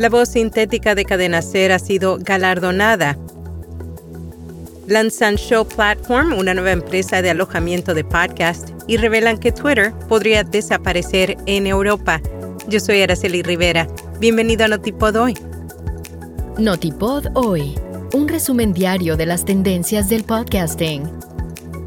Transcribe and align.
La 0.00 0.08
voz 0.08 0.30
sintética 0.30 0.94
de 0.94 1.04
Cadena 1.04 1.42
Ser 1.42 1.72
ha 1.72 1.78
sido 1.78 2.16
galardonada. 2.18 3.18
Lanzan 4.86 5.36
Show 5.36 5.68
Platform, 5.68 6.32
una 6.32 6.54
nueva 6.54 6.70
empresa 6.70 7.20
de 7.20 7.28
alojamiento 7.28 7.92
de 7.92 8.02
podcast, 8.02 8.70
y 8.86 8.96
revelan 8.96 9.36
que 9.36 9.52
Twitter 9.52 9.92
podría 10.08 10.42
desaparecer 10.42 11.36
en 11.44 11.66
Europa. 11.66 12.22
Yo 12.66 12.80
soy 12.80 13.02
Araceli 13.02 13.42
Rivera. 13.42 13.88
Bienvenido 14.20 14.64
a 14.64 14.68
Notipod 14.68 15.16
Hoy. 15.16 15.34
Notipod 16.56 17.26
Hoy, 17.34 17.78
un 18.14 18.26
resumen 18.26 18.72
diario 18.72 19.18
de 19.18 19.26
las 19.26 19.44
tendencias 19.44 20.08
del 20.08 20.24
podcasting. 20.24 21.10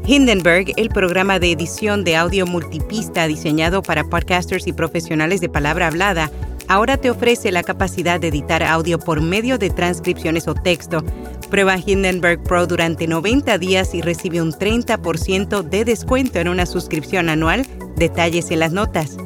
Hindenburg, 0.06 0.66
el 0.76 0.90
programa 0.90 1.40
de 1.40 1.50
edición 1.50 2.04
de 2.04 2.14
audio 2.14 2.46
multipista 2.46 3.26
diseñado 3.26 3.82
para 3.82 4.04
podcasters 4.04 4.68
y 4.68 4.72
profesionales 4.72 5.40
de 5.40 5.48
palabra 5.48 5.88
hablada, 5.88 6.30
ahora 6.68 6.96
te 6.96 7.10
ofrece 7.10 7.52
la 7.52 7.62
capacidad 7.62 8.20
de 8.20 8.28
editar 8.28 8.62
audio 8.62 8.98
por 8.98 9.20
medio 9.20 9.58
de 9.58 9.70
transcripciones 9.70 10.48
o 10.48 10.54
texto. 10.54 11.02
Prueba 11.50 11.76
Hindenburg 11.78 12.42
Pro 12.42 12.66
durante 12.66 13.06
90 13.06 13.58
días 13.58 13.94
y 13.94 14.02
recibe 14.02 14.42
un 14.42 14.52
30% 14.52 15.62
de 15.62 15.84
descuento 15.84 16.38
en 16.38 16.48
una 16.48 16.66
suscripción 16.66 17.28
anual. 17.28 17.66
Detalles 17.96 18.50
en 18.50 18.60
las 18.60 18.72
notas. 18.72 19.16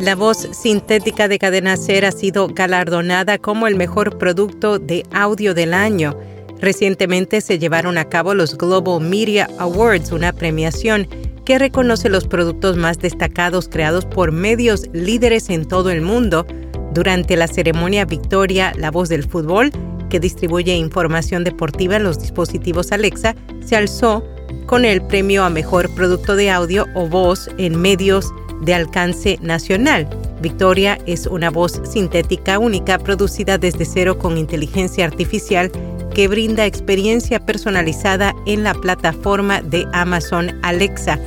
La 0.00 0.14
voz 0.14 0.48
sintética 0.52 1.26
de 1.26 1.40
Cadena 1.40 1.76
Ser 1.76 2.04
ha 2.04 2.12
sido 2.12 2.46
galardonada 2.46 3.38
como 3.38 3.66
el 3.66 3.74
mejor 3.74 4.16
producto 4.16 4.78
de 4.78 5.04
audio 5.12 5.54
del 5.54 5.74
año. 5.74 6.16
Recientemente 6.60 7.40
se 7.40 7.58
llevaron 7.58 7.98
a 7.98 8.04
cabo 8.04 8.32
los 8.32 8.56
Global 8.56 9.00
Media 9.00 9.48
Awards, 9.58 10.12
una 10.12 10.32
premiación 10.32 11.08
que 11.48 11.58
reconoce 11.58 12.10
los 12.10 12.26
productos 12.26 12.76
más 12.76 12.98
destacados 12.98 13.70
creados 13.70 14.04
por 14.04 14.32
medios 14.32 14.84
líderes 14.92 15.48
en 15.48 15.64
todo 15.64 15.88
el 15.88 16.02
mundo. 16.02 16.46
Durante 16.92 17.38
la 17.38 17.48
ceremonia 17.48 18.04
Victoria, 18.04 18.74
la 18.76 18.90
voz 18.90 19.08
del 19.08 19.24
fútbol, 19.24 19.72
que 20.10 20.20
distribuye 20.20 20.76
información 20.76 21.44
deportiva 21.44 21.96
en 21.96 22.04
los 22.04 22.20
dispositivos 22.20 22.92
Alexa, 22.92 23.34
se 23.64 23.76
alzó 23.76 24.22
con 24.66 24.84
el 24.84 25.00
premio 25.00 25.42
a 25.42 25.48
mejor 25.48 25.88
producto 25.94 26.36
de 26.36 26.50
audio 26.50 26.84
o 26.94 27.08
voz 27.08 27.48
en 27.56 27.80
medios 27.80 28.30
de 28.60 28.74
alcance 28.74 29.38
nacional. 29.40 30.06
Victoria 30.42 30.98
es 31.06 31.26
una 31.26 31.48
voz 31.48 31.80
sintética 31.90 32.58
única 32.58 32.98
producida 32.98 33.56
desde 33.56 33.86
cero 33.86 34.18
con 34.18 34.36
inteligencia 34.36 35.06
artificial 35.06 35.72
que 36.14 36.28
brinda 36.28 36.66
experiencia 36.66 37.40
personalizada 37.40 38.34
en 38.44 38.64
la 38.64 38.74
plataforma 38.74 39.62
de 39.62 39.86
Amazon 39.94 40.58
Alexa. 40.62 41.18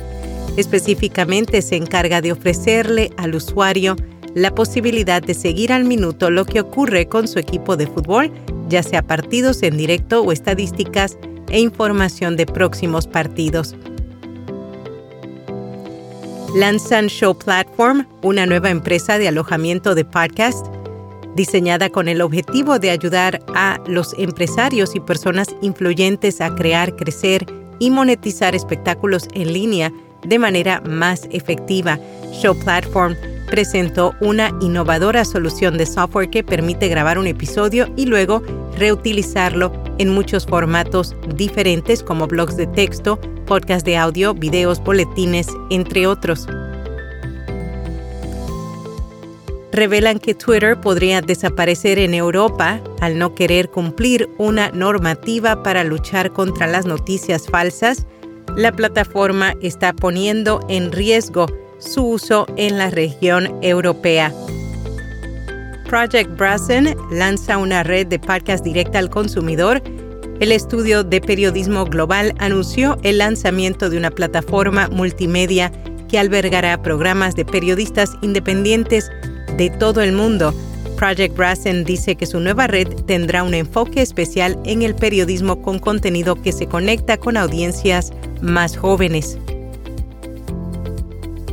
Específicamente 0.56 1.62
se 1.62 1.76
encarga 1.76 2.20
de 2.20 2.32
ofrecerle 2.32 3.10
al 3.16 3.34
usuario 3.34 3.96
la 4.34 4.54
posibilidad 4.54 5.22
de 5.22 5.34
seguir 5.34 5.72
al 5.72 5.84
minuto 5.84 6.30
lo 6.30 6.44
que 6.44 6.60
ocurre 6.60 7.06
con 7.06 7.26
su 7.28 7.38
equipo 7.38 7.76
de 7.76 7.86
fútbol, 7.86 8.30
ya 8.68 8.82
sea 8.82 9.02
partidos 9.02 9.62
en 9.62 9.76
directo 9.76 10.22
o 10.22 10.32
estadísticas 10.32 11.16
e 11.48 11.60
información 11.60 12.36
de 12.36 12.46
próximos 12.46 13.06
partidos. 13.06 13.74
Lanzan 16.54 17.06
Show 17.06 17.38
Platform, 17.38 18.06
una 18.22 18.44
nueva 18.44 18.68
empresa 18.68 19.16
de 19.16 19.28
alojamiento 19.28 19.94
de 19.94 20.04
podcast 20.04 20.66
diseñada 21.34 21.88
con 21.88 22.08
el 22.08 22.20
objetivo 22.20 22.78
de 22.78 22.90
ayudar 22.90 23.42
a 23.54 23.80
los 23.86 24.14
empresarios 24.18 24.94
y 24.94 25.00
personas 25.00 25.48
influyentes 25.62 26.42
a 26.42 26.54
crear, 26.54 26.94
crecer 26.94 27.46
y 27.78 27.90
monetizar 27.90 28.54
espectáculos 28.54 29.28
en 29.32 29.54
línea 29.54 29.92
de 30.24 30.38
manera 30.38 30.80
más 30.82 31.28
efectiva. 31.30 31.98
Show 32.32 32.58
Platform 32.58 33.16
presentó 33.52 34.14
una 34.20 34.50
innovadora 34.62 35.26
solución 35.26 35.76
de 35.76 35.84
software 35.84 36.30
que 36.30 36.42
permite 36.42 36.88
grabar 36.88 37.18
un 37.18 37.26
episodio 37.26 37.86
y 37.96 38.06
luego 38.06 38.42
reutilizarlo 38.78 39.70
en 39.98 40.08
muchos 40.08 40.46
formatos 40.46 41.14
diferentes 41.36 42.02
como 42.02 42.26
blogs 42.26 42.56
de 42.56 42.66
texto, 42.66 43.20
podcast 43.44 43.84
de 43.84 43.98
audio, 43.98 44.32
videos, 44.32 44.82
boletines, 44.82 45.48
entre 45.68 46.06
otros. 46.06 46.46
Revelan 49.70 50.18
que 50.18 50.34
Twitter 50.34 50.80
podría 50.80 51.20
desaparecer 51.20 51.98
en 51.98 52.14
Europa 52.14 52.80
al 53.00 53.18
no 53.18 53.34
querer 53.34 53.70
cumplir 53.70 54.28
una 54.38 54.70
normativa 54.70 55.62
para 55.62 55.84
luchar 55.84 56.32
contra 56.32 56.66
las 56.66 56.86
noticias 56.86 57.48
falsas 57.48 58.06
la 58.56 58.72
plataforma 58.72 59.54
está 59.62 59.92
poniendo 59.92 60.60
en 60.68 60.92
riesgo 60.92 61.46
su 61.78 62.04
uso 62.04 62.46
en 62.56 62.78
la 62.78 62.90
región 62.90 63.58
europea. 63.62 64.32
Project 65.88 66.36
Brazen 66.36 66.96
lanza 67.10 67.58
una 67.58 67.82
red 67.82 68.06
de 68.06 68.18
podcast 68.18 68.64
directa 68.64 68.98
al 68.98 69.10
consumidor. 69.10 69.82
El 70.40 70.52
estudio 70.52 71.04
de 71.04 71.20
periodismo 71.20 71.84
global 71.84 72.34
anunció 72.38 72.98
el 73.02 73.18
lanzamiento 73.18 73.90
de 73.90 73.98
una 73.98 74.10
plataforma 74.10 74.88
multimedia 74.88 75.72
que 76.08 76.18
albergará 76.18 76.80
programas 76.82 77.34
de 77.34 77.44
periodistas 77.44 78.12
independientes 78.22 79.10
de 79.56 79.70
todo 79.70 80.02
el 80.02 80.12
mundo 80.12 80.54
Project 81.02 81.36
Brazen 81.36 81.82
dice 81.82 82.14
que 82.14 82.26
su 82.26 82.38
nueva 82.38 82.68
red 82.68 82.86
tendrá 83.08 83.42
un 83.42 83.54
enfoque 83.54 84.02
especial 84.02 84.56
en 84.64 84.82
el 84.82 84.94
periodismo 84.94 85.60
con 85.60 85.80
contenido 85.80 86.40
que 86.40 86.52
se 86.52 86.68
conecta 86.68 87.16
con 87.16 87.36
audiencias 87.36 88.12
más 88.40 88.76
jóvenes. 88.76 89.36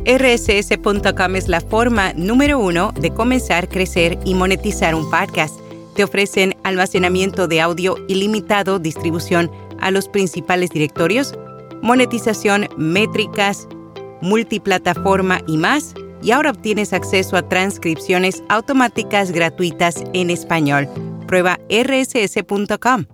RSS.com 0.06 1.34
es 1.34 1.48
la 1.48 1.60
forma 1.60 2.12
número 2.12 2.60
uno 2.60 2.92
de 2.92 3.10
comenzar, 3.10 3.68
crecer 3.68 4.20
y 4.24 4.34
monetizar 4.34 4.94
un 4.94 5.10
podcast. 5.10 5.58
Te 5.96 6.04
ofrecen 6.04 6.54
almacenamiento 6.62 7.48
de 7.48 7.60
audio 7.60 7.96
ilimitado, 8.06 8.78
distribución 8.78 9.50
a 9.80 9.90
los 9.90 10.06
principales 10.06 10.70
directorios, 10.70 11.34
monetización, 11.82 12.68
métricas, 12.76 13.66
multiplataforma 14.20 15.40
y 15.48 15.56
más 15.56 15.92
y 16.22 16.32
ahora 16.32 16.50
obtienes 16.50 16.92
acceso 16.92 17.36
a 17.36 17.48
transcripciones 17.48 18.42
automáticas 18.48 19.32
gratuitas 19.32 20.04
en 20.12 20.30
español. 20.30 20.88
Prueba 21.26 21.58
rss.com. 21.68 23.06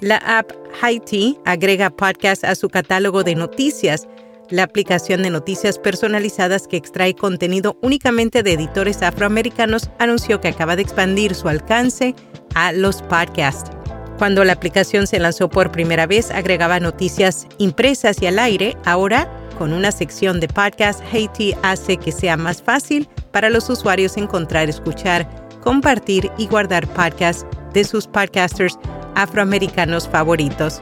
La 0.00 0.16
app 0.16 0.52
Haiti 0.82 1.38
agrega 1.44 1.90
podcast 1.90 2.44
a 2.44 2.54
su 2.54 2.68
catálogo 2.68 3.24
de 3.24 3.34
noticias. 3.34 4.06
La 4.50 4.62
aplicación 4.62 5.22
de 5.22 5.30
noticias 5.30 5.78
personalizadas 5.78 6.68
que 6.68 6.76
extrae 6.76 7.14
contenido 7.14 7.76
únicamente 7.82 8.42
de 8.42 8.52
editores 8.52 9.02
afroamericanos 9.02 9.90
anunció 9.98 10.40
que 10.40 10.48
acaba 10.48 10.76
de 10.76 10.82
expandir 10.82 11.34
su 11.34 11.48
alcance 11.48 12.14
a 12.54 12.72
los 12.72 13.02
podcasts. 13.02 13.70
Cuando 14.18 14.44
la 14.44 14.52
aplicación 14.52 15.06
se 15.06 15.18
lanzó 15.18 15.50
por 15.50 15.70
primera 15.70 16.06
vez, 16.06 16.30
agregaba 16.30 16.80
noticias 16.80 17.46
impresas 17.58 18.22
y 18.22 18.26
al 18.26 18.38
aire. 18.38 18.76
Ahora 18.84 19.28
con 19.56 19.72
una 19.72 19.90
sección 19.90 20.40
de 20.40 20.48
podcast, 20.48 21.02
Haiti 21.12 21.54
hace 21.62 21.96
que 21.96 22.12
sea 22.12 22.36
más 22.36 22.62
fácil 22.62 23.08
para 23.32 23.50
los 23.50 23.68
usuarios 23.68 24.16
encontrar, 24.16 24.68
escuchar, 24.68 25.28
compartir 25.62 26.30
y 26.38 26.46
guardar 26.46 26.86
podcasts 26.86 27.46
de 27.72 27.84
sus 27.84 28.06
podcasters 28.06 28.78
afroamericanos 29.14 30.08
favoritos. 30.08 30.80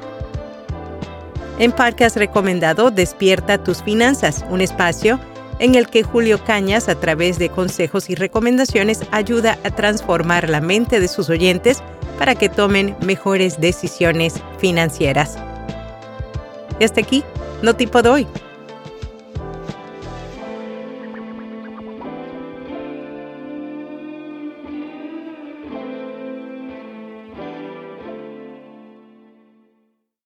En 1.58 1.72
podcast 1.72 2.16
recomendado 2.16 2.90
Despierta 2.90 3.62
tus 3.62 3.82
finanzas, 3.82 4.44
un 4.50 4.60
espacio 4.60 5.20
en 5.60 5.76
el 5.76 5.86
que 5.86 6.02
Julio 6.02 6.42
Cañas, 6.44 6.88
a 6.88 6.96
través 6.96 7.38
de 7.38 7.48
consejos 7.48 8.10
y 8.10 8.16
recomendaciones, 8.16 9.02
ayuda 9.12 9.56
a 9.64 9.70
transformar 9.70 10.50
la 10.50 10.60
mente 10.60 10.98
de 10.98 11.08
sus 11.08 11.30
oyentes 11.30 11.82
para 12.18 12.34
que 12.34 12.48
tomen 12.48 12.96
mejores 13.00 13.60
decisiones 13.60 14.34
financieras. 14.58 15.38
Y 16.80 16.84
hasta 16.84 17.00
aquí, 17.00 17.22
no 17.62 17.74
tipo 17.74 18.02
de 18.02 18.08
hoy. 18.08 18.26